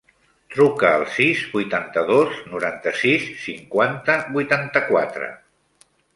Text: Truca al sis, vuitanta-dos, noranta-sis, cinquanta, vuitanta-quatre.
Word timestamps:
Truca 0.53 0.87
al 0.99 1.03
sis, 1.17 1.43
vuitanta-dos, 1.51 2.39
noranta-sis, 2.55 3.29
cinquanta, 3.43 4.17
vuitanta-quatre. 4.39 5.31